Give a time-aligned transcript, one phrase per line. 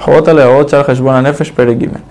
[0.00, 0.32] J.
[0.32, 1.52] Leot Heshbon Nefesh.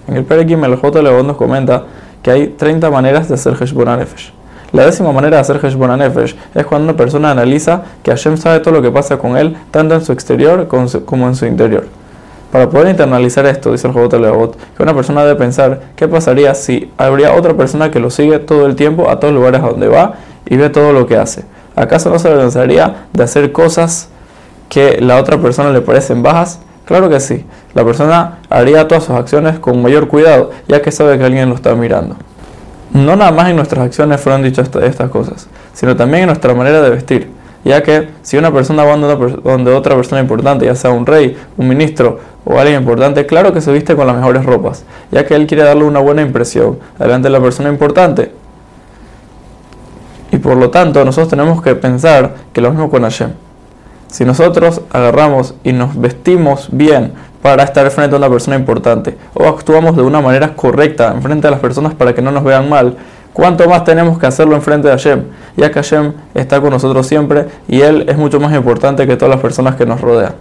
[0.08, 1.02] En el Peregime, el J.
[1.02, 1.86] Leot nos comenta
[2.22, 4.32] que hay 30 maneras de hacer Heshbon Nefesh.
[4.72, 8.60] La décima manera de hacer Heshbon Nefesh es cuando una persona analiza que Hashem sabe
[8.60, 11.88] todo lo que pasa con él, tanto en su exterior como en su interior.
[12.52, 14.20] Para poder internalizar esto, dice el J.
[14.20, 18.38] Leot, que una persona debe pensar qué pasaría si habría otra persona que lo sigue
[18.38, 20.14] todo el tiempo a todos los lugares a donde va
[20.46, 21.44] y ve todo lo que hace.
[21.76, 24.10] ¿Acaso no se avergonzaría de hacer cosas
[24.68, 26.60] que la otra persona le parecen bajas?
[26.90, 27.46] Claro que sí.
[27.76, 31.54] La persona haría todas sus acciones con mayor cuidado, ya que sabe que alguien lo
[31.54, 32.16] está mirando.
[32.92, 36.82] No nada más en nuestras acciones fueron dichas estas cosas, sino también en nuestra manera
[36.82, 37.30] de vestir,
[37.64, 41.68] ya que si una persona va donde otra persona importante, ya sea un rey, un
[41.68, 45.46] ministro o alguien importante, claro que se viste con las mejores ropas, ya que él
[45.46, 48.32] quiere darle una buena impresión delante de la persona importante.
[50.32, 53.30] Y por lo tanto, nosotros tenemos que pensar que lo mismo con Hashem.
[54.10, 57.14] Si nosotros agarramos y nos vestimos bien
[57.44, 61.48] para estar frente a una persona importante o actuamos de una manera correcta en frente
[61.48, 62.98] a las personas para que no nos vean mal,
[63.34, 65.26] ¿cuánto más tenemos que hacerlo en frente de Hashem?
[65.56, 69.30] Ya que Hashem está con nosotros siempre y Él es mucho más importante que todas
[69.30, 70.34] las personas que nos rodean.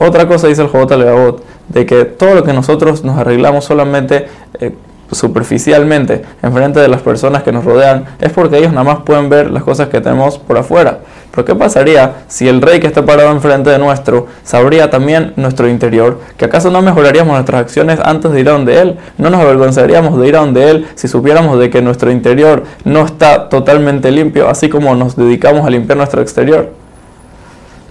[0.00, 4.26] Otra cosa dice el Jobot Leabot, de que todo lo que nosotros nos arreglamos solamente
[4.60, 4.74] eh,
[5.12, 9.28] superficialmente en frente de las personas que nos rodean es porque ellos nada más pueden
[9.28, 11.00] ver las cosas que tenemos por afuera.
[11.34, 15.68] Pero ¿qué pasaría si el rey que está parado enfrente de nuestro sabría también nuestro
[15.68, 16.20] interior?
[16.36, 18.98] ¿Que acaso no mejoraríamos nuestras acciones antes de ir a donde él?
[19.18, 23.04] ¿No nos avergonzaríamos de ir a donde él si supiéramos de que nuestro interior no
[23.04, 26.70] está totalmente limpio, así como nos dedicamos a limpiar nuestro exterior?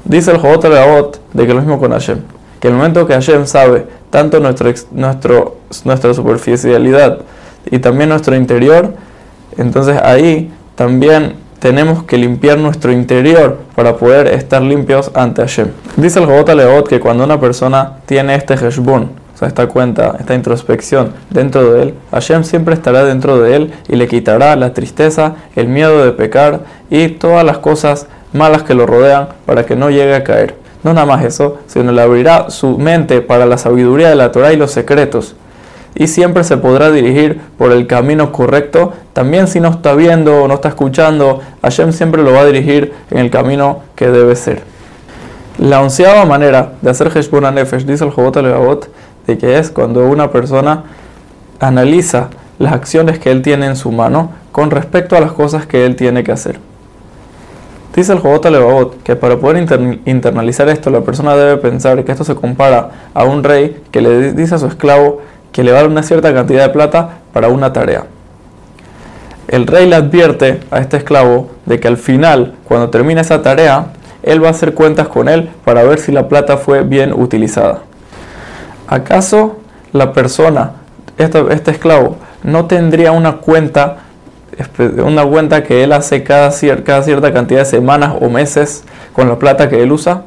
[0.06, 2.20] Dice el Jobot Leabot de que lo mismo con Hashem,
[2.62, 7.20] que el momento que Hashem sabe tanto nuestra superficialidad
[7.70, 8.94] y también nuestro interior,
[9.58, 15.70] entonces ahí también tenemos que limpiar nuestro interior para poder estar limpios ante Hashem.
[15.96, 20.18] Dice el Jobot Leot que cuando una persona tiene este Heshbon, o sea, esta cuenta,
[20.20, 24.74] esta introspección dentro de él, Hashem siempre estará dentro de él y le quitará la
[24.74, 29.78] tristeza, el miedo de pecar y todas las cosas malas que lo rodean para que
[29.78, 30.58] no llegue a caer.
[30.84, 34.52] No nada más eso, sino le abrirá su mente para la sabiduría de la Torah
[34.52, 35.38] y los secretos
[35.96, 38.94] y siempre se podrá dirigir por el camino correcto.
[39.14, 42.94] También si no está viendo o no está escuchando, Hashem siempre lo va a dirigir
[43.12, 44.64] en el camino que debe ser.
[45.60, 48.90] La onceava manera de hacer Heshbon Nefesh, dice el Jobot Levavot,
[49.28, 50.84] de que es cuando una persona
[51.60, 55.86] analiza las acciones que él tiene en su mano con respecto a las cosas que
[55.86, 56.60] él tiene que hacer.
[57.96, 59.68] Dice el Jobot Levavot que para poder
[60.06, 64.34] internalizar esto, la persona debe pensar que esto se compara a un rey que le
[64.34, 65.22] dice a su esclavo
[65.54, 68.06] que le va una cierta cantidad de plata para una tarea.
[69.48, 73.88] El rey le advierte a este esclavo de que al final, cuando termine esa tarea,
[74.24, 77.82] él va a hacer cuentas con él para ver si la plata fue bien utilizada.
[78.88, 79.60] ¿Acaso
[79.92, 80.72] la persona,
[81.18, 83.98] este, este esclavo, no tendría una cuenta,
[85.06, 86.52] una cuenta que él hace cada,
[86.84, 88.84] cada cierta cantidad de semanas o meses
[89.14, 90.24] con la plata que él usa?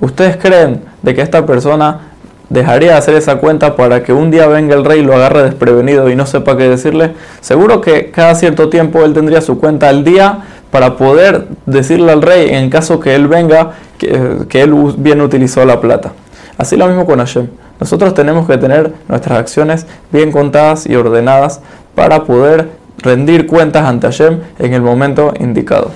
[0.00, 2.12] ¿Ustedes creen de que esta persona
[2.48, 5.42] dejaría de hacer esa cuenta para que un día venga el rey y lo agarre
[5.42, 7.12] desprevenido y no sepa qué decirle.
[7.40, 10.40] Seguro que cada cierto tiempo él tendría su cuenta al día
[10.70, 15.64] para poder decirle al rey en caso que él venga que, que él bien utilizó
[15.64, 16.12] la plata.
[16.58, 17.48] Así lo mismo con Hashem.
[17.80, 21.60] Nosotros tenemos que tener nuestras acciones bien contadas y ordenadas
[21.94, 22.68] para poder
[22.98, 25.90] rendir cuentas ante Hashem en el momento indicado.